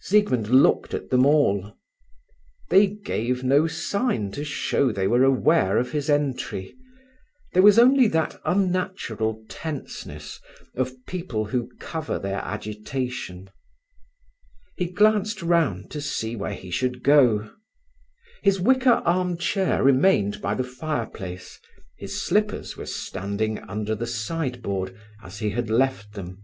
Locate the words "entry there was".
6.10-7.78